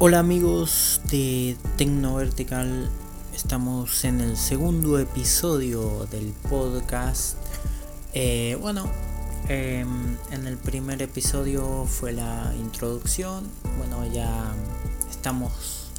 [0.00, 2.88] Hola amigos de Tecno Vertical,
[3.34, 7.36] estamos en el segundo episodio del podcast.
[8.14, 8.88] Eh, bueno,
[9.48, 13.48] em, en el primer episodio fue la introducción.
[13.76, 14.54] Bueno, ya
[15.10, 15.90] estamos.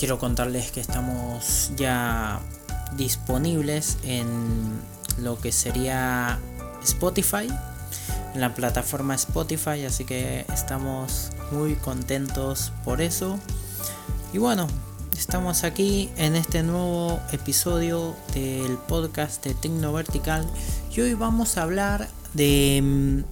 [0.00, 2.40] Quiero contarles que estamos ya
[2.96, 4.80] disponibles en
[5.18, 6.40] lo que sería
[6.82, 7.46] Spotify
[8.34, 13.38] en la plataforma Spotify, así que estamos muy contentos por eso.
[14.32, 14.66] Y bueno,
[15.16, 20.46] estamos aquí en este nuevo episodio del podcast de Tecno Vertical
[20.94, 23.24] y hoy vamos a hablar de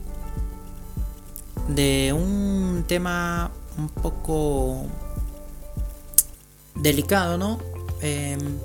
[1.69, 4.87] de un tema un poco
[6.75, 7.59] delicado, ¿no?
[8.01, 8.59] Em,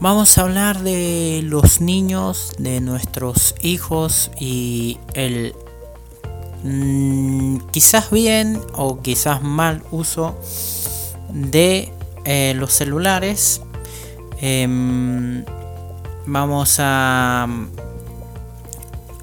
[0.00, 5.56] Vamos a hablar de los niños, de nuestros hijos y el
[6.62, 10.38] mm, quizás bien o quizás mal uso
[11.30, 11.92] de
[12.24, 13.60] eh, los celulares.
[14.40, 15.44] Em,
[16.26, 17.48] vamos a,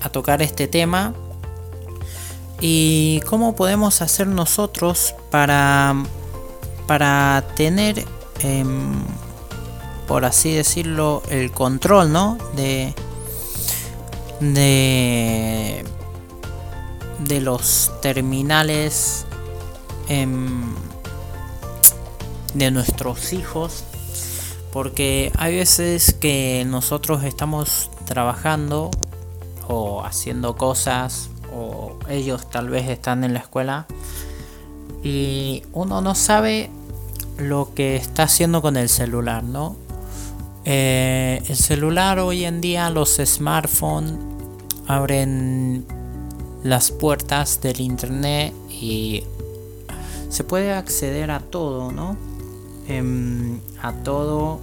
[0.01, 1.13] a tocar este tema
[2.59, 5.95] y cómo podemos hacer nosotros para,
[6.85, 8.03] para tener
[8.39, 8.91] em,
[10.07, 12.37] por así decirlo, el control, ¿no?
[12.55, 12.93] De,
[14.39, 15.83] de,
[17.41, 19.25] los terminales
[20.07, 20.73] em,
[22.53, 23.83] de nuestros hijos.
[24.71, 28.91] Porque hay veces que nosotros estamos trabajando
[29.67, 33.87] o haciendo cosas o ellos tal vez están en la escuela
[35.01, 36.69] y uno no sabe
[37.37, 39.84] lo que está haciendo con el celular, ¿no?
[40.67, 44.13] Eh, el celular hoy en día, los smartphones
[44.87, 45.85] abren
[46.63, 49.23] las puertas del internet y
[50.29, 52.17] se puede acceder a todo, ¿no?
[52.87, 54.59] Em, a todo.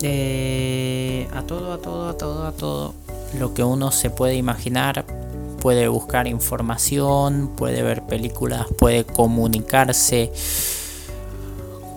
[0.00, 2.94] Eh, a todo, a todo, a todo, a todo.
[3.38, 5.04] Lo que uno se puede imaginar.
[5.60, 10.30] Puede buscar información, puede ver películas, puede comunicarse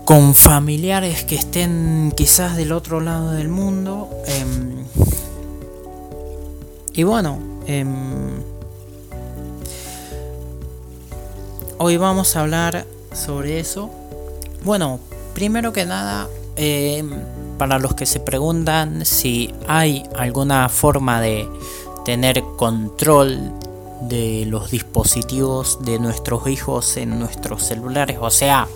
[0.08, 4.10] con familiares que estén quizás del otro lado del mundo.
[4.26, 4.86] Em,
[6.94, 8.42] y bueno, em,
[11.78, 13.90] hoy vamos a hablar sobre eso.
[14.64, 15.02] Bueno,
[15.34, 17.10] primero que nada, em,
[17.58, 21.50] para los que se preguntan si hay alguna forma de
[22.06, 23.52] tener control
[24.04, 28.70] de los dispositivos de nuestros hijos en nuestros celulares, o sea,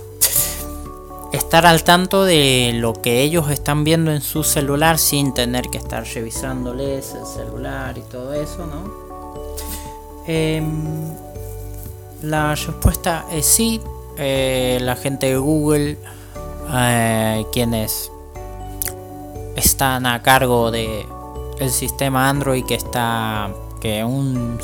[1.31, 5.77] estar al tanto de lo que ellos están viendo en su celular sin tener que
[5.77, 9.11] estar revisándoles el celular y todo eso, ¿no?
[10.27, 11.13] Em,
[12.21, 13.81] la respuesta es sí.
[14.17, 15.97] Eh, la gente de Google,
[16.73, 18.11] eh, quienes
[19.55, 21.05] están a cargo de
[21.59, 24.59] el sistema Android que está que un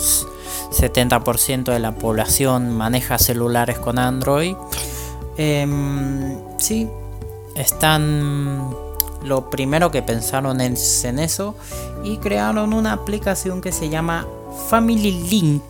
[0.71, 4.55] 70% de la población maneja celulares con Android
[5.37, 6.87] Em, sí,
[7.55, 8.75] están
[9.23, 11.55] lo primero que pensaron es en eso
[12.03, 14.27] y crearon una aplicación que se llama
[14.69, 15.63] Family Link.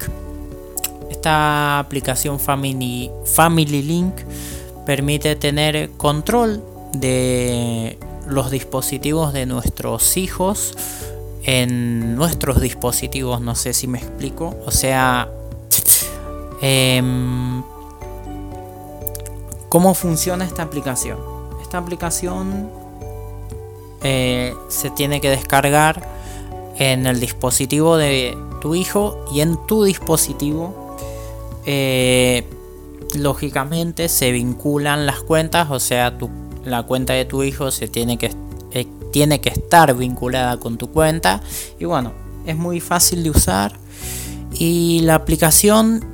[1.09, 4.13] Esta aplicación Family, Family Link
[4.85, 7.97] permite tener control de
[8.27, 10.75] los dispositivos de nuestros hijos
[11.43, 14.57] en nuestros dispositivos, no sé si me explico.
[14.65, 15.29] O sea,
[16.61, 17.01] eh,
[19.69, 21.17] ¿Cómo funciona esta aplicación?
[21.61, 22.69] Esta aplicación
[24.03, 26.07] eh, se tiene que descargar
[26.77, 30.95] en el dispositivo de tu hijo y en tu dispositivo
[31.65, 32.47] eh,
[33.15, 36.17] lógicamente se vinculan las cuentas o sea
[36.63, 38.31] la cuenta de tu hijo se tiene que
[38.71, 41.41] eh, tiene que estar vinculada con tu cuenta
[41.79, 42.13] y bueno
[42.45, 43.73] es muy fácil de usar
[44.53, 46.05] y la aplicación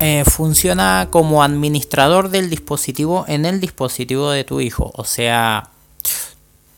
[0.00, 4.92] eh, funciona como administrador del dispositivo en el dispositivo de tu hijo.
[4.94, 5.70] O sea,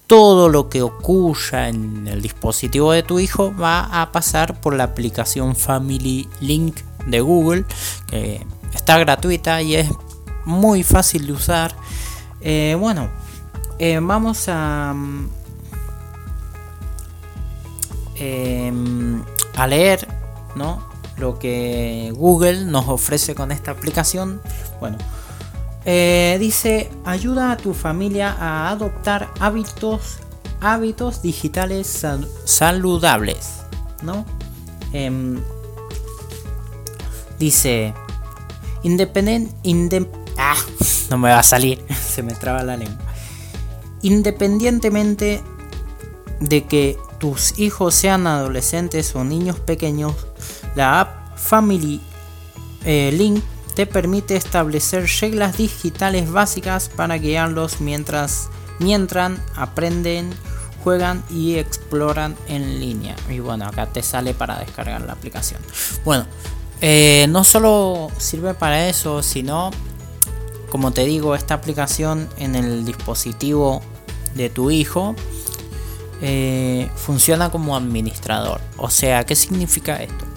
[0.06, 4.84] todo lo que ocurra en el dispositivo de tu hijo va a pasar por la
[4.84, 7.64] aplicación Family Link de Google,
[8.08, 8.44] que
[8.74, 9.90] está gratuita y es
[10.46, 11.76] muy fácil de usar.
[12.40, 13.10] Eh, bueno,
[13.78, 14.94] eh, vamos a,
[19.56, 20.08] a leer,
[20.56, 20.89] ¿no?
[21.20, 24.40] Lo que Google nos ofrece con esta aplicación.
[24.80, 24.98] Bueno,
[25.84, 30.18] eh, dice ayuda a tu familia a adoptar hábitos,
[30.60, 32.04] hábitos digitales
[32.44, 33.60] saludables,
[34.02, 34.24] ¿no?
[34.92, 35.40] Em,
[37.40, 37.94] Dice,
[38.82, 39.50] independent,
[40.36, 40.56] ah,
[41.08, 42.98] no me va a salir, se me traba la lengua.
[44.02, 45.42] Independientemente
[46.38, 50.14] de que tus hijos sean adolescentes o niños pequeños,
[50.74, 52.00] la app Family
[52.84, 53.42] eh, Link
[53.74, 60.30] te permite establecer reglas digitales básicas para guiarlos mientras, mientras aprenden,
[60.82, 63.16] juegan y exploran en línea.
[63.28, 65.60] Y bueno, acá te sale para descargar la aplicación.
[66.04, 66.26] Bueno,
[66.80, 69.70] eh, no solo sirve para eso, sino,
[70.70, 73.82] como te digo, esta aplicación en el dispositivo
[74.34, 75.14] de tu hijo
[76.22, 78.60] eh, funciona como administrador.
[78.76, 80.29] O sea, ¿qué significa esto?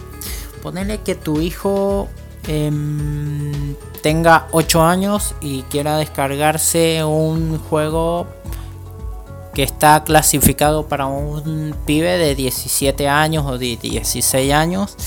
[0.63, 2.07] Ponerle que tu hijo
[2.48, 8.25] em, tenga 8 años y quiera descargarse un juego
[9.54, 14.98] que está clasificado para un pibe de 17 años o de 16 años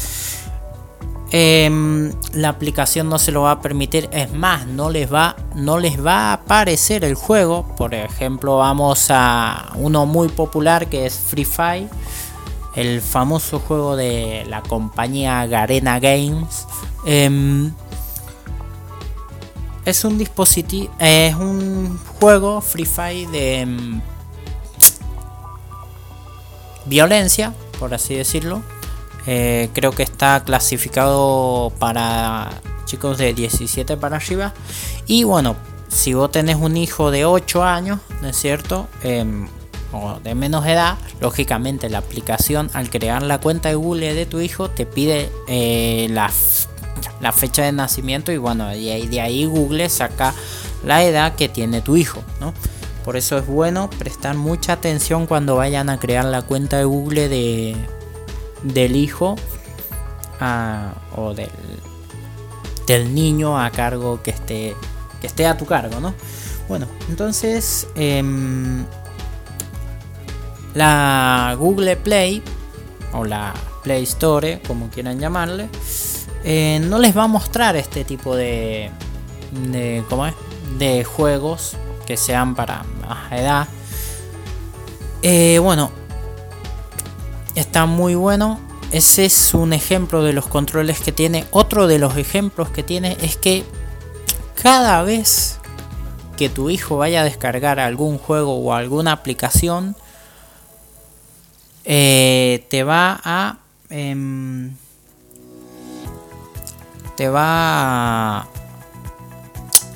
[1.32, 4.08] Em, la aplicación no se lo va a permitir.
[4.12, 7.66] Es más, no les va, no les va a aparecer el juego.
[7.76, 11.88] Por ejemplo, vamos a uno muy popular que es Free Fire,
[12.76, 16.66] el famoso juego de la compañía Garena Games.
[17.04, 17.72] Em,
[19.84, 24.00] es un dispositivo, es un juego Free Fire de em,
[26.86, 28.62] violencia, por así decirlo
[29.26, 32.50] eh, creo que está clasificado para
[32.84, 34.54] chicos de 17 para arriba.
[35.06, 35.56] Y bueno,
[35.88, 38.88] si vos tenés un hijo de 8 años, ¿no es cierto?
[39.92, 44.40] O de menos edad, lógicamente la aplicación al crear la cuenta de Google de tu
[44.40, 46.30] hijo te pide eh, la,
[47.20, 50.34] la, fecha de nacimiento y bueno, y de ahí Google saca
[50.84, 52.52] la edad que tiene tu hijo, ¿no?
[53.04, 57.28] Por eso es bueno prestar mucha atención cuando vayan a crear la cuenta de Google
[57.28, 57.76] de,
[58.64, 59.36] del hijo
[61.14, 61.50] o del,
[62.86, 64.76] del niño a cargo que esté,
[65.20, 66.14] que esté a tu cargo, ¿no?
[66.68, 68.84] Bueno, entonces em,
[70.76, 72.42] la Google Play
[73.14, 75.70] o la Play Store, como quieran llamarle,
[76.44, 78.90] eh, no les va a mostrar este tipo de,
[79.70, 80.34] de, ¿cómo es?
[80.78, 81.76] de juegos
[82.06, 83.68] que sean para más edad.
[85.22, 85.90] Eh, bueno,
[87.54, 88.60] está muy bueno.
[88.92, 91.46] Ese es un ejemplo de los controles que tiene.
[91.52, 93.64] Otro de los ejemplos que tiene es que
[94.62, 95.58] cada vez
[96.36, 99.96] que tu hijo vaya a descargar algún juego o alguna aplicación,
[101.86, 103.58] eh, te va a...
[103.88, 104.74] Em,
[107.16, 108.46] te va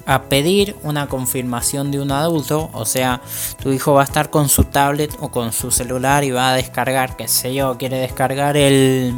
[0.06, 3.20] a pedir una confirmación de un adulto, o sea,
[3.62, 6.54] tu hijo va a estar con su tablet o con su celular y va a
[6.54, 9.14] descargar, qué sé yo, quiere descargar el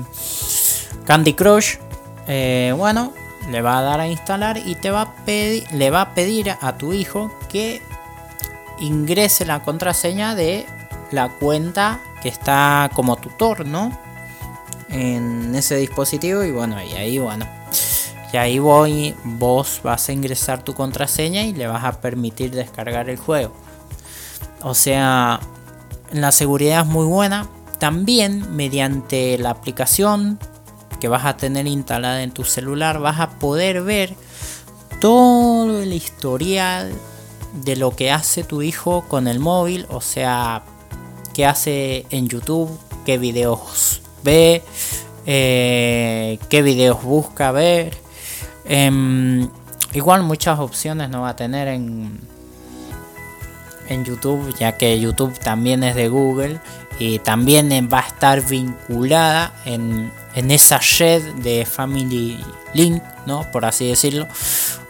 [1.06, 1.76] Candy Crush,
[2.26, 3.12] eh, bueno,
[3.50, 6.92] le va a dar a instalar y te va le va a pedir a tu
[6.92, 7.80] hijo que
[8.80, 10.66] ingrese la contraseña de
[11.10, 13.98] la cuenta que está como tutor, ¿no?
[14.88, 17.46] En ese dispositivo y bueno, y ahí bueno
[18.32, 23.10] y ahí voy, vos vas a ingresar tu contraseña y le vas a permitir descargar
[23.10, 23.52] el juego.
[24.62, 25.38] O sea,
[26.12, 27.46] la seguridad es muy buena.
[27.78, 30.38] También mediante la aplicación
[30.98, 34.14] que vas a tener instalada en tu celular vas a poder ver
[35.00, 36.92] todo el historial
[37.64, 39.84] de lo que hace tu hijo con el móvil.
[39.90, 40.62] O sea,
[41.32, 42.70] qué hace en YouTube,
[43.04, 44.62] qué videos ve,
[45.26, 48.02] eh, qué videos busca ver
[48.64, 49.48] Em,
[49.92, 52.20] igual muchas opciones no va a tener en,
[53.88, 56.60] en YouTube, ya que YouTube también es de Google
[56.98, 62.38] y también va a estar vinculada en, en esa red de Family
[62.74, 63.50] Link, ¿no?
[63.50, 64.28] Por así decirlo.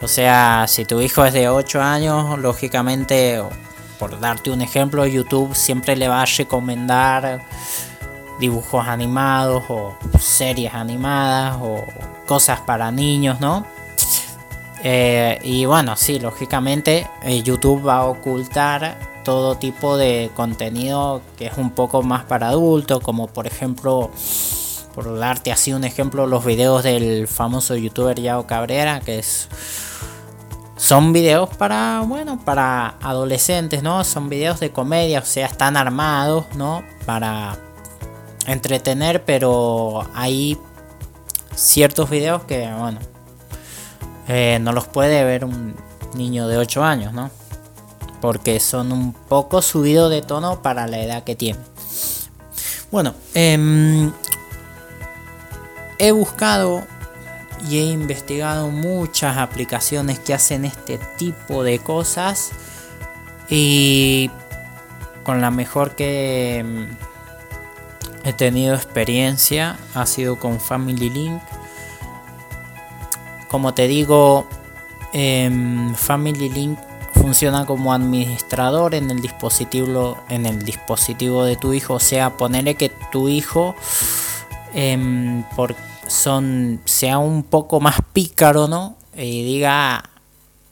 [0.02, 3.42] O sea, si tu hijo es de 8 años, lógicamente,
[4.02, 7.40] por darte un ejemplo, YouTube siempre le va a recomendar
[8.40, 11.84] dibujos animados o series animadas o
[12.26, 13.64] cosas para niños, ¿no?
[14.82, 21.46] Eh, y bueno, sí, lógicamente eh, YouTube va a ocultar todo tipo de contenido que
[21.46, 24.10] es un poco más para adultos, como por ejemplo,
[24.96, 29.48] por darte así un ejemplo, los videos del famoso youtuber Yao Cabrera, que es
[30.82, 34.02] son videos para, bueno, para adolescentes, ¿no?
[34.02, 36.82] Son videos de comedia, o sea, están armados, ¿no?
[37.06, 37.56] Para
[38.48, 40.58] entretener, pero hay
[41.54, 42.98] ciertos videos que, bueno,
[44.26, 45.76] eh, no los puede ver un
[46.14, 47.30] niño de 8 años, ¿no?
[48.20, 51.60] Porque son un poco subidos de tono para la edad que tiene.
[52.90, 54.10] Bueno, em,
[56.00, 56.82] he buscado
[57.68, 62.50] y he investigado muchas aplicaciones que hacen este tipo de cosas
[63.48, 64.30] y
[65.22, 71.40] con la mejor que mm, he tenido experiencia ha sido con Family Link.
[73.48, 74.46] Como te digo,
[75.12, 76.78] em, Family Link
[77.14, 82.74] funciona como administrador en el dispositivo en el dispositivo de tu hijo o sea ponerle
[82.74, 83.76] que tu hijo
[84.74, 85.76] em, por,
[86.12, 90.04] son sea un poco más pícaro no y diga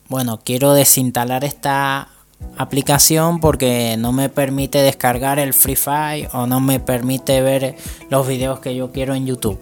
[0.07, 2.09] bueno quiero desinstalar esta
[2.57, 7.75] aplicación porque no me permite descargar el Free Fire o no me permite ver
[8.09, 9.59] los videos que yo quiero en YouTube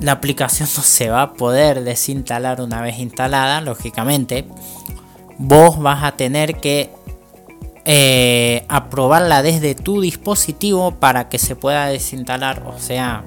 [0.00, 4.44] la aplicación no se va a poder desinstalar una vez instalada lógicamente
[5.38, 6.90] vos vas a tener que
[7.88, 12.64] eh, aprobarla desde tu dispositivo para que se pueda desinstalar.
[12.66, 13.22] O sea,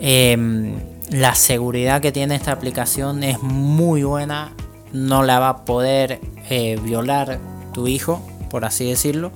[0.00, 0.74] em,
[1.10, 4.52] la seguridad que tiene esta aplicación es muy buena.
[4.92, 7.38] No la va a poder eh, violar
[7.72, 9.32] tu hijo, por así decirlo.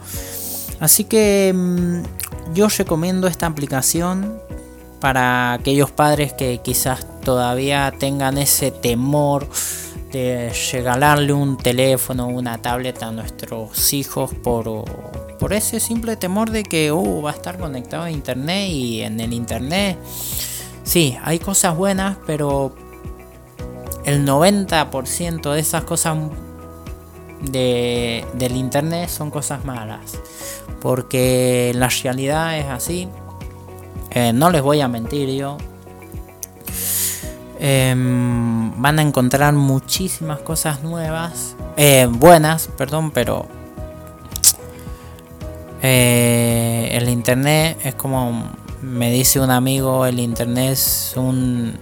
[0.81, 2.03] Así que em,
[2.55, 4.41] yo recomiendo esta aplicación
[5.01, 9.49] para aquellos padres que quizás todavía tengan ese temor
[10.13, 14.85] de regalarle un teléfono una tablet a nuestros hijos por,
[15.39, 19.19] por ese simple temor de que uh, va a estar conectado a internet y en
[19.21, 19.99] el internet
[20.83, 22.75] sí, hay cosas buenas, pero
[24.05, 26.19] el 90% de esas cosas
[27.41, 30.19] de, del internet son cosas malas.
[30.81, 33.09] Porque la realidad es así.
[34.11, 35.57] Eh, no les voy a mentir yo.
[37.65, 43.47] Em, van a encontrar muchísimas cosas nuevas, eh, buenas, perdón, pero
[45.81, 48.51] eh, el internet es como
[48.83, 51.79] me dice un amigo, el internet es un,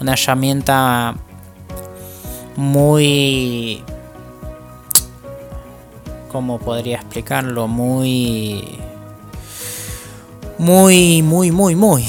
[0.00, 1.14] una herramienta
[2.56, 3.82] muy,
[6.32, 7.68] ¿cómo podría explicarlo?
[7.68, 8.78] Muy,
[10.58, 12.06] muy, muy, muy, muy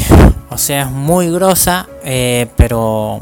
[0.49, 3.19] o sea, es muy grosa, eh, pero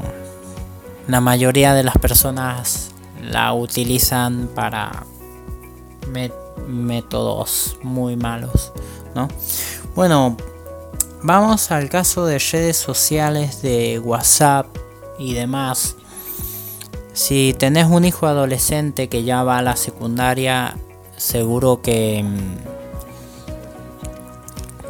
[1.07, 5.03] la mayoría de las personas la utilizan para
[6.67, 8.71] métodos muy malos,
[9.13, 9.27] ¿no?
[9.93, 10.37] Bueno,
[11.23, 14.67] vamos al caso de redes sociales de WhatsApp
[15.17, 15.95] y demás.
[17.13, 20.77] Si tenés un hijo adolescente que ya va a la secundaria,
[21.15, 22.57] seguro que mm,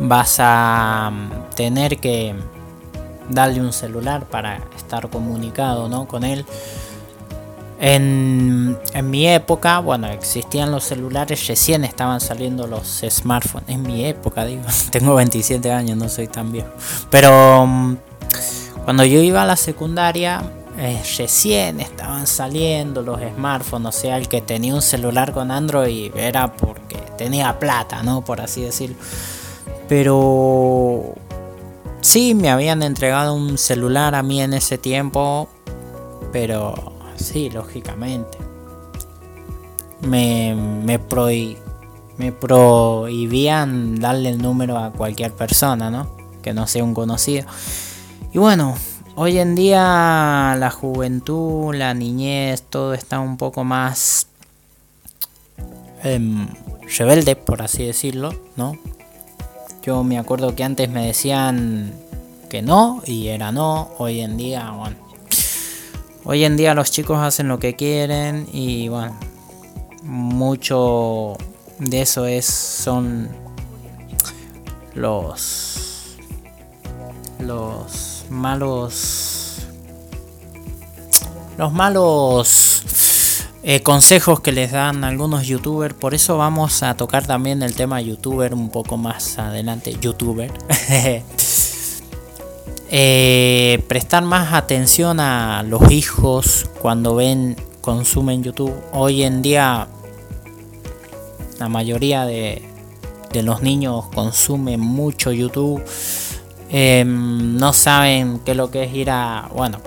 [0.07, 2.35] vas a mm, tener que
[3.29, 6.07] darle un celular para estar comunicado ¿no?
[6.07, 6.45] con él.
[7.79, 13.69] En, mi época, bueno, existían los celulares, recién estaban saliendo los smartphones.
[13.69, 16.69] En mi época, digo, tengo 27 años, no soy tan viejo.
[17.11, 17.97] Pero mm,
[18.83, 20.41] cuando yo iba a la secundaria,
[20.79, 23.95] eh, recién estaban saliendo los smartphones.
[23.95, 28.23] O sea, el que tenía un celular con Android era porque tenía plata, ¿no?
[28.23, 28.95] Por así decirlo.
[29.87, 31.13] Pero
[32.01, 35.47] sí, me habían entregado un celular a mí en ese tiempo.
[36.31, 38.37] Pero sí, lógicamente.
[40.01, 40.99] Me, me,
[42.17, 46.15] me prohibían darle el número a cualquier persona, ¿no?
[46.41, 47.47] Que no sea un conocido.
[48.33, 48.75] Y bueno,
[49.15, 54.27] hoy en día la juventud, la niñez, todo está un poco más
[56.03, 56.47] em,
[56.97, 58.73] rebelde, por así decirlo, ¿no?
[59.83, 61.93] Yo me acuerdo que antes me decían
[62.49, 63.89] que no y era no.
[63.97, 65.06] Hoy en día, bueno.
[66.29, 69.17] Hoy en día los chicos hacen lo que quieren y bueno,
[70.03, 71.37] mucho
[71.79, 73.29] de eso es son
[74.93, 76.17] los
[77.39, 79.67] los malos
[81.57, 85.93] los malos eh, consejos que les dan algunos youtubers.
[85.93, 89.95] Por eso vamos a tocar también el tema youtuber un poco más adelante.
[90.01, 90.51] Youtuber.
[92.89, 98.73] Eh, prestar más atención a los hijos cuando ven, consumen YouTube.
[98.93, 99.87] Hoy en día
[101.59, 102.61] la mayoría de,
[103.31, 105.83] de los niños consumen mucho YouTube.
[106.69, 109.49] Em, no saben qué es lo que es ir a...
[109.53, 109.79] Bueno,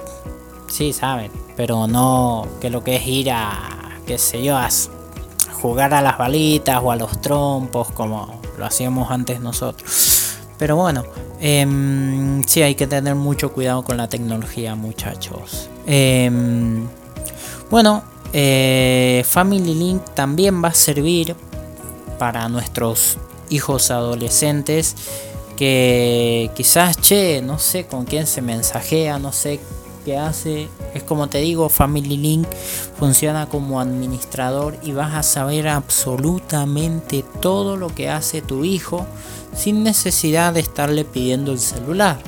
[0.68, 4.68] sí saben, pero no que lo que es ir a, qué sé yo, a
[5.60, 10.36] jugar a las balitas o a los trompos como lo hacíamos antes nosotros.
[10.58, 11.04] Pero bueno,
[11.40, 15.68] eh, sí hay que tener mucho cuidado con la tecnología muchachos.
[15.86, 16.86] Em,
[17.70, 21.34] bueno, eh, Family Link también va a servir
[22.18, 23.18] para nuestros
[23.48, 24.94] hijos adolescentes
[25.56, 29.60] que quizás, che, no sé con quién se mensajea, no sé
[30.04, 30.68] qué hace.
[30.94, 32.48] Es como te digo, Family Link
[32.98, 39.06] funciona como administrador y vas a saber absolutamente todo lo que hace tu hijo
[39.54, 42.18] sin necesidad de estarle pidiendo el celular.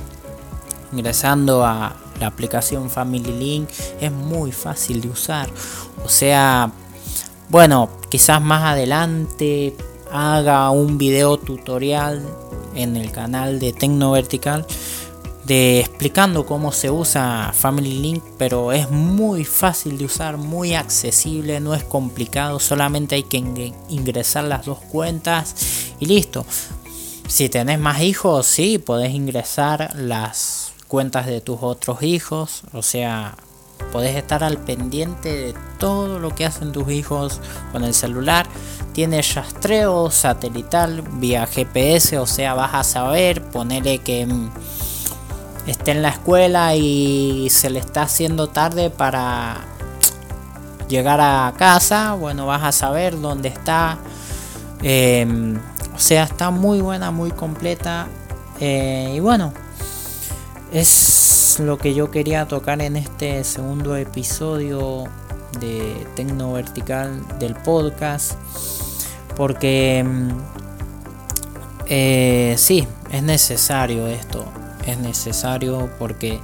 [0.93, 3.69] Ingresando a la aplicación Family Link
[4.01, 5.49] es muy fácil de usar.
[6.05, 6.71] O sea,
[7.49, 9.77] bueno, quizás más adelante
[10.11, 12.23] haga un video tutorial
[12.75, 14.67] en el canal de Tecno Vertical
[15.45, 21.59] de explicando cómo se usa Family Link, pero es muy fácil de usar, muy accesible,
[21.61, 23.39] no es complicado, solamente hay que
[23.89, 25.55] ingresar las dos cuentas
[25.99, 26.47] y listo.
[27.33, 33.37] Si tenés más hijos, sí, podés ingresar las cuentas de tus otros hijos, o sea,
[33.91, 37.41] podés estar al pendiente de todo lo que hacen tus hijos
[37.73, 38.47] con el celular.
[38.93, 44.51] Tiene rastreo satelital vía GPS, o sea, vas a saber, ponerle que mm,
[45.69, 49.65] esté en la escuela y se le está haciendo tarde para
[50.87, 53.97] llegar a casa, bueno, vas a saber dónde está.
[54.83, 55.59] Em,
[55.95, 58.09] o sea, está muy buena, muy completa.
[58.61, 59.53] Eh, y bueno,
[60.73, 65.05] es lo que yo quería tocar en este segundo episodio
[65.61, 68.33] de Tecno Vertical del podcast.
[69.37, 70.31] Porque mm,
[71.87, 74.45] eh, sí, es necesario esto.
[74.87, 76.41] Es necesario porque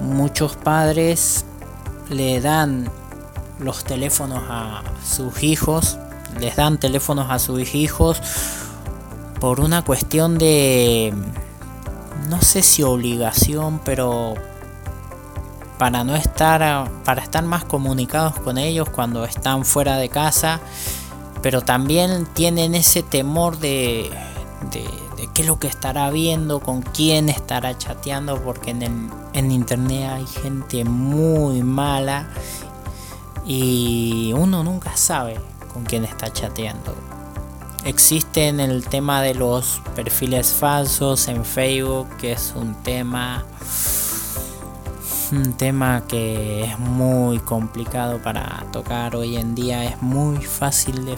[0.00, 1.44] muchos padres
[2.08, 2.90] le dan
[3.60, 5.98] los teléfonos a sus hijos.
[6.40, 8.20] Les dan teléfonos a sus hijos
[9.40, 11.12] por una cuestión de
[12.28, 14.34] no sé si obligación, pero
[15.78, 20.60] para no estar para estar más comunicados con ellos cuando están fuera de casa,
[21.42, 24.10] pero también tienen ese temor de,
[24.72, 30.10] de, qué es lo que estará viendo, con quién estará chateando, porque en, en internet
[30.12, 32.28] hay gente muy mala
[33.46, 35.38] y uno nunca sabe
[35.78, 36.92] con quién está chateando
[37.84, 43.44] existe en el tema de los perfiles falsos en Facebook, que es un tema
[45.30, 51.16] un tema que es muy complicado para tocar hoy en día, es muy fácil de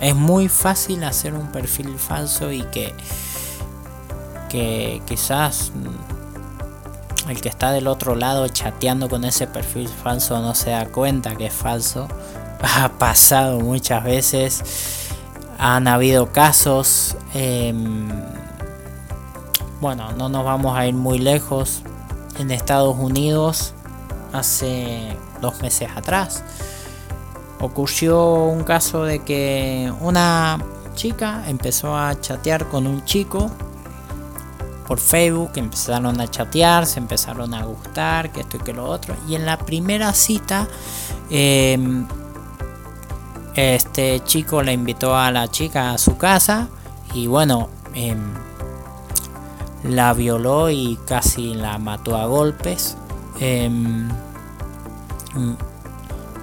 [0.00, 2.92] es muy fácil hacer un perfil falso y que
[4.48, 5.70] que quizás
[7.28, 11.36] el que está del otro lado chateando con ese perfil falso no se da cuenta
[11.36, 12.08] que es falso.
[12.74, 14.62] Ha pasado muchas veces
[15.58, 18.08] han habido casos, em,
[19.80, 21.82] bueno, no nos vamos a ir muy lejos,
[22.38, 23.74] en Estados Unidos
[24.32, 26.42] hace dos meses atrás
[27.62, 30.58] ocurrió un caso de que una
[30.94, 33.50] chica empezó a chatear con un chico
[34.86, 39.14] por Facebook, empezaron a chatear, se empezaron a gustar, que esto y que lo otro,
[39.28, 40.66] y en la primera cita
[41.30, 41.78] eh,
[43.54, 46.68] este chico le invitó a la chica a su casa
[47.14, 48.32] y bueno, em,
[49.84, 52.96] la violó y casi la mató a golpes.
[53.40, 54.08] Em,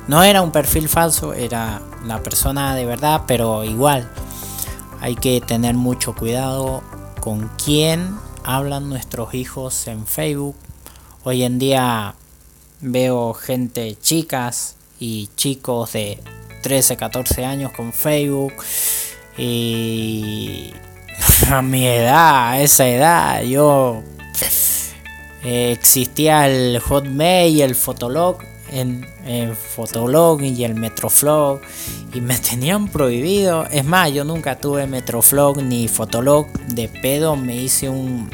[0.08, 4.10] no era un perfil falso, era la persona de verdad, pero igual
[5.02, 6.84] hay que tener mucho cuidado
[7.20, 10.56] con quién hablan nuestros hijos en Facebook.
[11.24, 12.16] Hoy en día
[12.82, 16.22] veo gente, chicas y chicos de
[16.62, 18.54] 13, 14 años con Facebook.
[19.38, 20.74] Y
[21.52, 24.04] a mi edad, a esa edad, yo
[25.44, 28.40] eh, existía el Hotmail, el Fotolog,
[28.72, 29.06] en,
[29.76, 31.62] Fotolog y el Metroflog
[32.14, 33.66] y me tenían prohibido.
[33.72, 36.48] Es más, yo nunca tuve Metroflog ni Fotolog.
[36.68, 38.30] De pedo me hice un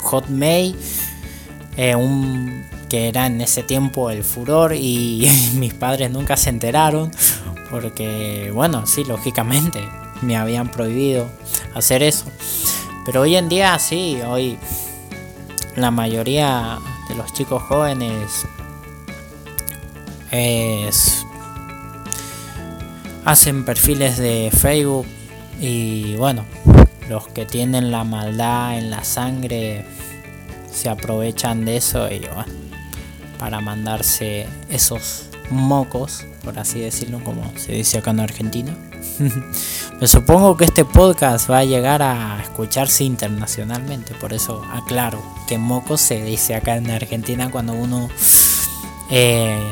[0.00, 0.76] Hotmail,
[1.76, 7.10] eh, un que era en ese tiempo el furor y mis padres nunca se enteraron
[7.72, 9.88] porque bueno, sí, lógicamente
[10.20, 11.26] me habían prohibido
[11.74, 12.26] hacer eso.
[13.04, 14.58] Pero hoy en día sí, hoy
[15.74, 18.46] la mayoría de los chicos jóvenes
[20.30, 21.26] es,
[23.24, 25.06] hacen perfiles de Facebook
[25.58, 26.44] y bueno,
[27.08, 29.84] los que tienen la maldad en la sangre
[30.70, 32.44] se aprovechan de eso y bueno,
[33.38, 38.76] para mandarse esos mocos, por así decirlo, como se dice acá en Argentina.
[40.00, 45.58] Me supongo que este podcast va a llegar a escucharse internacionalmente, por eso aclaro que
[45.58, 48.08] mocos se dice acá en Argentina cuando uno
[49.10, 49.62] eh,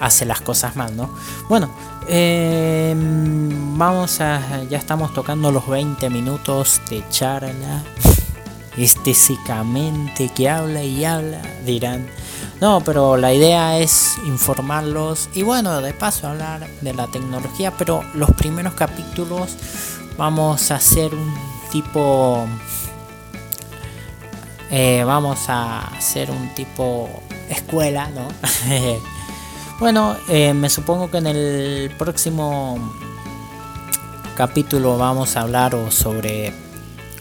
[0.00, 1.14] hace las cosas mal, ¿no?
[1.48, 1.70] Bueno,
[2.06, 4.62] Em, vamos a.
[4.64, 7.82] Ya estamos tocando los 20 minutos de charla.
[8.76, 12.08] Estésicamente que habla y habla, dirán.
[12.60, 18.02] No, pero la idea es informarlos y bueno, de paso hablar de la tecnología, pero
[18.14, 19.56] los primeros capítulos
[20.16, 21.34] vamos a hacer un
[21.70, 22.46] tipo...
[24.70, 27.08] Eh, vamos a hacer un tipo
[27.48, 28.28] escuela, ¿no?
[29.78, 32.78] bueno, eh, me supongo que en el próximo
[34.36, 36.52] capítulo vamos a hablar sobre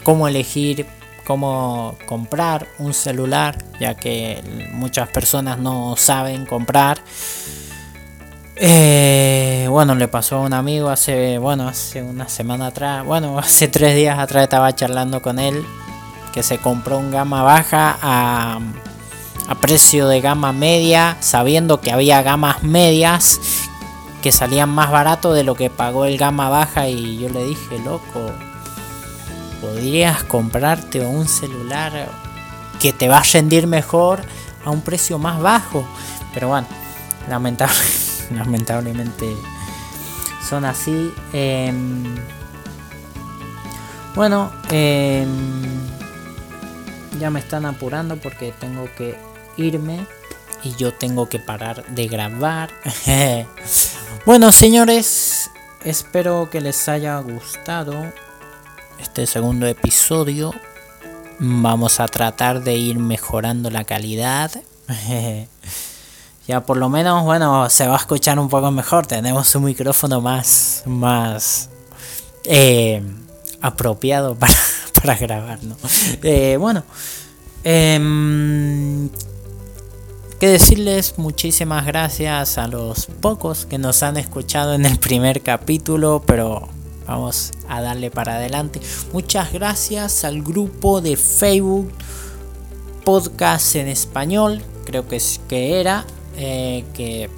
[0.03, 0.87] cómo elegir
[1.25, 4.41] cómo comprar un celular, ya que
[4.73, 6.99] muchas personas no saben comprar.
[8.55, 13.67] Eh, bueno, le pasó a un amigo hace, bueno, hace una semana atrás, bueno, hace
[13.67, 15.65] tres días atrás estaba charlando con él
[16.33, 18.59] que se compró un gama baja a,
[19.47, 23.39] a precio de gama media, sabiendo que había gamas medias
[24.23, 27.77] que salían más barato de lo que pagó el gama baja y yo le dije,
[27.79, 28.31] loco,
[29.63, 32.09] podrías comprarte un celular
[32.81, 34.21] que te va a rendir mejor
[34.65, 35.87] a un precio más bajo.
[36.33, 36.67] Pero bueno,
[37.29, 37.73] lamentable,
[38.35, 39.33] lamentablemente
[40.47, 41.13] son así.
[41.31, 42.03] Em,
[44.15, 45.29] bueno, em,
[47.17, 49.17] ya me están apurando porque tengo que
[49.55, 50.05] irme
[50.61, 52.69] y yo tengo que parar de grabar.
[54.25, 55.49] bueno, señores,
[55.85, 58.11] espero que les haya gustado
[58.99, 60.53] este segundo episodio
[61.39, 64.51] vamos a tratar de ir mejorando la calidad.
[66.47, 69.05] ya por lo menos, bueno, se va a escuchar un poco mejor.
[69.05, 71.69] Tenemos un micrófono más, más
[72.45, 73.01] eh,
[73.61, 74.53] apropiado para,
[75.01, 75.75] para grabar, ¿no?
[76.21, 76.83] Eh, bueno,
[77.63, 79.09] eh,
[80.39, 86.21] que decirles muchísimas gracias a los pocos que nos han escuchado en el primer capítulo,
[86.25, 86.67] pero
[87.05, 88.79] vamos a darle para adelante.
[89.11, 91.91] Muchas gracias al grupo de Facebook
[93.03, 96.05] Podcast en Español, creo que es que era,
[96.37, 97.29] eh, que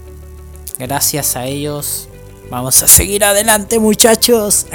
[0.77, 2.07] gracias a ellos
[2.51, 4.67] vamos a seguir adelante muchachos.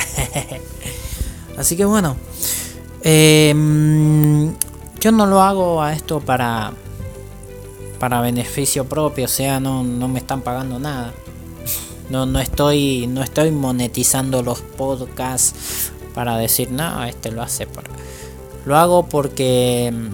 [1.56, 2.16] Así que bueno,
[3.02, 4.52] em,
[5.00, 6.72] yo no lo hago a esto para
[8.00, 11.12] para beneficio propio, o sea, no, no me están pagando nada.
[12.10, 17.84] No, no estoy, no estoy monetizando los podcasts para decir, no, este lo hace por.
[18.64, 20.08] Lo hago porque mm,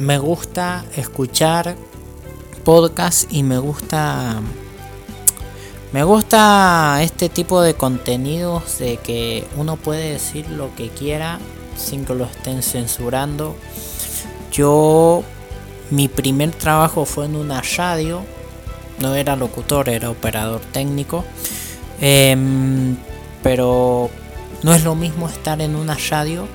[0.00, 1.76] me gusta escuchar
[2.64, 4.40] podcasts y me gusta
[5.92, 11.38] me gusta este tipo de contenidos de que uno puede decir lo que quiera
[11.76, 13.54] sin que lo estén censurando.
[14.50, 15.22] Yo
[15.90, 18.22] mi primer trabajo fue en una radio
[18.98, 21.24] no era locutor, era operador técnico.
[22.00, 22.96] Em,
[23.42, 24.10] pero
[24.62, 26.48] no es lo mismo estar en una radio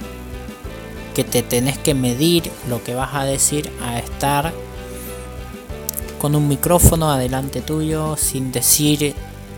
[1.13, 4.54] que te tenés que medir lo que vas a decir a estar
[6.19, 9.15] con un micrófono adelante tuyo sin decir,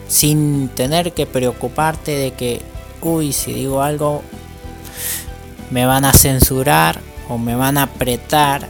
[0.07, 2.61] sin tener que preocuparte de que,
[3.01, 4.21] uy, si digo algo
[5.71, 8.67] me van a censurar o me van a apretar.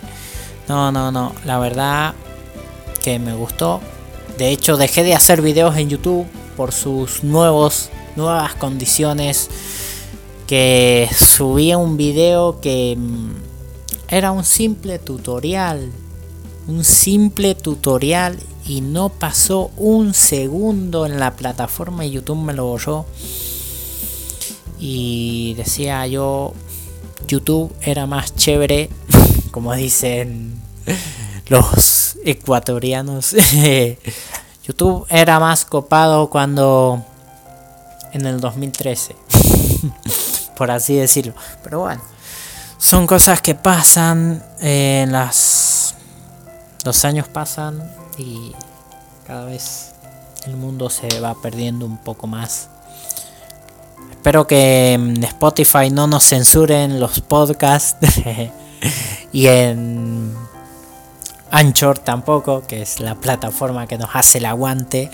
[0.68, 2.14] no, no, no, la verdad
[3.18, 3.80] me gustó.
[4.38, 9.48] De hecho, dejé de hacer videos en YouTube por sus nuevos, nuevas condiciones.
[10.46, 13.30] Que subía un video que mm,
[14.08, 15.90] era un simple tutorial.
[16.68, 22.66] Un simple tutorial y no pasó un segundo en la plataforma y YouTube me lo
[22.66, 23.06] borró.
[24.78, 26.52] Y decía yo,
[27.26, 28.90] YouTube era más chévere,
[29.52, 30.60] como dicen
[31.48, 33.34] los ecuatorianos.
[34.64, 37.04] YouTube era más copado cuando
[38.12, 39.14] en el 2013,
[40.56, 41.34] por así decirlo.
[41.62, 42.02] Pero bueno,
[42.78, 45.94] son cosas que pasan, en las
[46.84, 47.82] los años pasan
[48.16, 48.52] y
[49.26, 49.92] cada vez
[50.46, 52.68] el mundo se va perdiendo un poco más.
[54.10, 57.96] Espero que en Spotify no nos censuren los podcasts
[59.32, 60.45] y en
[61.56, 65.10] Anchor tampoco, que es la plataforma que nos hace el aguante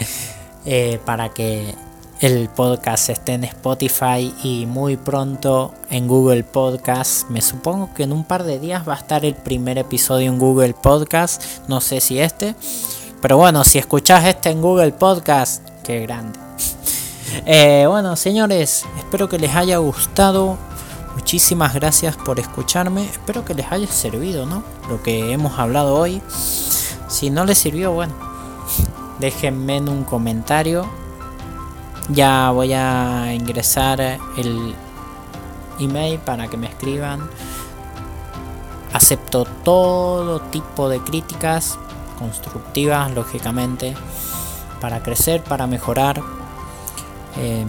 [0.65, 1.73] eh, para que
[2.19, 7.31] el podcast esté en Spotify y muy pronto en Google Podcast.
[7.31, 10.41] Me supongo que en un par de días va a estar el primer episodio en
[10.41, 11.45] Google Podcast.
[11.69, 12.57] No sé si este.
[13.21, 16.39] Pero bueno, si escuchás este en Google Podcast, qué grande.
[17.47, 20.59] Eh, bueno, señores, espero que les haya gustado.
[21.15, 23.05] Muchísimas gracias por escucharme.
[23.05, 24.63] Espero que les haya servido, ¿no?
[24.89, 26.23] Lo que hemos hablado hoy.
[27.09, 28.15] Si no les sirvió, bueno,
[29.19, 30.87] déjenme en un comentario.
[32.09, 34.75] Ya voy a ingresar el
[35.79, 37.29] email para que me escriban.
[38.93, 41.79] Acepto todo tipo de críticas
[42.19, 43.95] constructivas, lógicamente,
[44.81, 46.23] para crecer, para mejorar.
[47.37, 47.69] Em,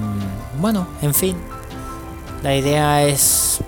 [0.59, 1.37] bueno, en fin,
[2.43, 3.59] la idea es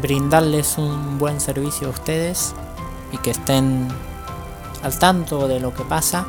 [0.00, 2.54] brindarles un buen servicio a ustedes
[3.12, 3.88] y que estén
[4.82, 6.24] al tanto de lo que pasa.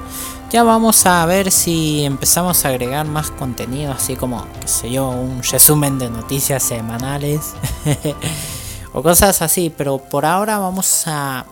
[0.49, 5.09] Ya vamos a ver si empezamos a agregar más contenido, así como, qué sé yo,
[5.09, 7.53] un resumen de noticias semanales
[8.93, 11.45] o cosas así, pero por ahora vamos a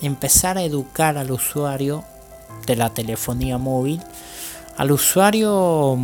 [0.00, 2.02] empezar a educar al usuario
[2.66, 4.02] de la telefonía móvil,
[4.76, 5.98] al usuario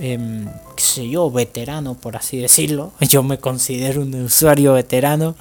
[0.00, 2.92] eh, qué sé yo, veterano, por así decirlo.
[3.00, 5.34] Yo me considero un usuario veterano.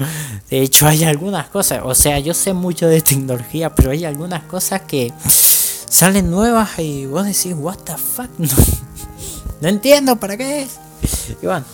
[0.49, 4.43] De hecho, hay algunas cosas, o sea, yo sé mucho de tecnología, pero hay algunas
[4.43, 5.11] cosas que
[5.89, 8.29] salen nuevas y vos decís, what the fuck,
[9.61, 10.79] no, entiendo para qué es.
[11.41, 11.65] Y bueno,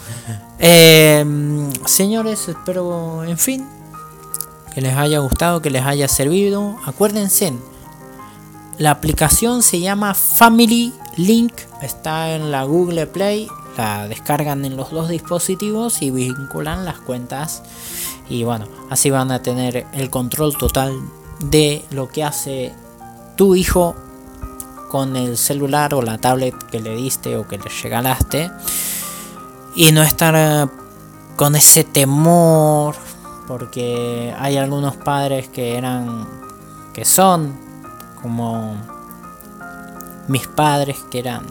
[0.60, 3.66] em, señores, espero, en fin,
[4.74, 6.80] que les haya gustado, que les haya servido.
[6.86, 7.54] Acuérdense,
[8.78, 14.92] la aplicación se llama Family Link, está en la Google Play, la descargan en los
[14.92, 17.62] dos dispositivos y vinculan las cuentas.
[18.30, 20.98] Y bueno, así van a tener el control total
[21.42, 22.74] de lo que hace
[23.36, 23.96] tu hijo
[24.90, 28.50] con el celular o la tablet que le diste o que le regalaste.
[29.76, 30.72] Y no estar eh,
[31.36, 32.96] con ese temor
[33.46, 36.28] porque hay algunos padres que eran
[36.94, 37.58] que son
[38.22, 38.99] como
[40.30, 41.46] mis padres que eran,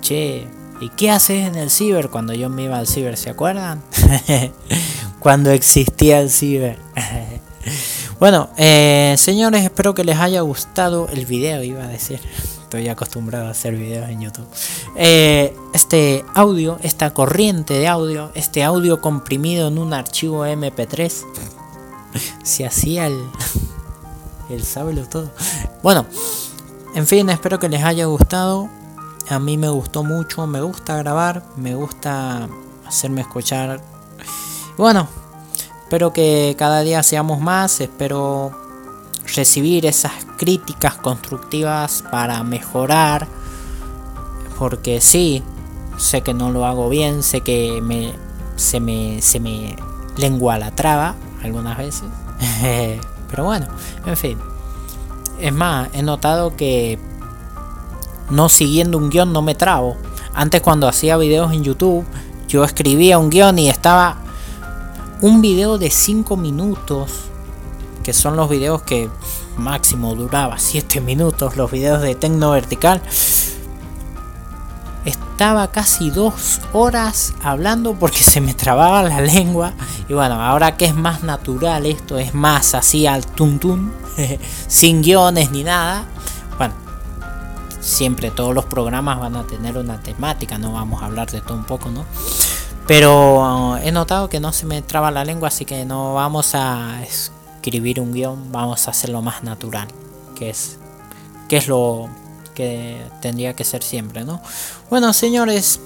[0.00, 0.46] che,
[0.80, 3.16] ¿y qué haces en el ciber cuando yo me iba al ciber?
[3.16, 3.82] ¿Se acuerdan?
[5.18, 6.78] cuando existía el ciber.
[8.20, 12.20] bueno, eh, señores, espero que les haya gustado el video, iba a decir.
[12.62, 14.46] Estoy acostumbrado a hacer videos en YouTube.
[14.96, 21.24] Eh, este audio, esta corriente de audio, este audio comprimido en un archivo MP3,
[22.42, 23.16] se hacía el
[24.48, 25.30] él sabe lo todo.
[25.82, 26.06] Bueno,
[26.96, 28.70] en fin, espero que les haya gustado.
[29.28, 32.48] A mí me gustó mucho, me gusta grabar, me gusta
[32.86, 33.82] hacerme escuchar.
[34.78, 35.06] Bueno,
[35.82, 38.50] espero que cada día seamos más, espero
[39.34, 43.28] recibir esas críticas constructivas para mejorar.
[44.58, 45.42] Porque sí,
[45.98, 48.14] sé que no lo hago bien, sé que me,
[48.56, 49.76] se, me, se me
[50.16, 52.08] lengua la traba algunas veces.
[53.28, 53.66] Pero bueno,
[54.06, 54.55] en fin.
[55.40, 56.98] Es más, he notado que
[58.30, 59.96] no siguiendo un guion no me trabo.
[60.34, 62.04] Antes cuando hacía videos en YouTube,
[62.48, 64.18] yo escribía un guion y estaba
[65.20, 67.10] un video de 5 minutos,
[68.02, 69.08] que son los videos que
[69.56, 73.02] máximo duraba 7 minutos, los videos de Tecno Vertical
[75.36, 79.74] estaba casi dos horas hablando porque se me trababa la lengua.
[80.08, 83.92] Y bueno, ahora que es más natural esto, es más así al tuntún,
[84.66, 86.06] sin guiones ni nada.
[86.56, 86.72] Bueno,
[87.80, 91.58] siempre todos los programas van a tener una temática, no vamos a hablar de todo
[91.58, 92.06] un poco, ¿no?
[92.86, 96.54] Pero uh, he notado que no se me traba la lengua, así que no vamos
[96.54, 99.88] a escribir un guion, vamos a hacerlo más natural,
[100.34, 100.78] que es,
[101.46, 102.08] que es lo
[102.56, 104.40] que tendría que ser siempre, ¿no?
[104.90, 105.78] Bueno, señores,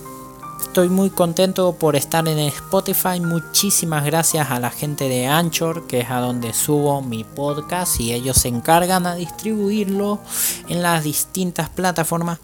[0.63, 3.21] estoy muy contento por estar en Spotify.
[3.21, 8.13] Muchísimas gracias a la gente de Anchor, que es a donde subo mi podcast y
[8.13, 10.21] ellos se encargan a distribuirlo
[10.69, 12.39] en las distintas plataformas.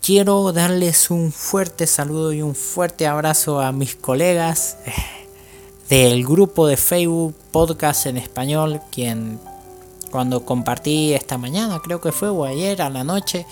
[0.00, 4.92] Quiero darles un fuerte saludo y un fuerte abrazo a mis colegas eh,
[5.88, 9.40] del grupo de Facebook Podcast en Español, quien
[10.12, 13.46] cuando compartí esta mañana, creo que fue, o ayer a la noche,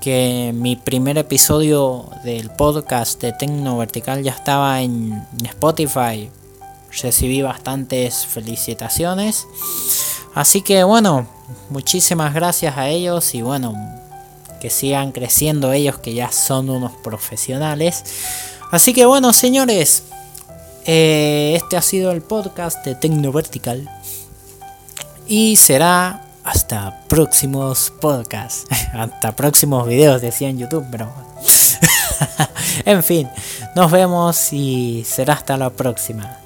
[0.00, 6.28] que mi primer episodio del podcast de Tecno Vertical ya estaba en Spotify.
[7.00, 9.46] Recibí bastantes felicitaciones.
[10.34, 11.28] Así que bueno,
[11.70, 13.74] muchísimas gracias a ellos y bueno,
[14.60, 18.02] que sigan creciendo ellos que ya son unos profesionales.
[18.72, 20.02] Así que bueno, señores,
[20.84, 23.88] eh, este ha sido el podcast de Tecno Vertical.
[25.26, 28.66] Y será hasta próximos podcasts.
[28.92, 31.12] hasta próximos videos, decía en YouTube, pero...
[32.84, 33.28] en fin,
[33.74, 36.41] nos vemos y será hasta la próxima.